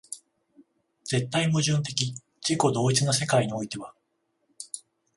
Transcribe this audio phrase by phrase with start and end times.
[1.03, 3.93] 絶対矛盾的自己同一の世界においては、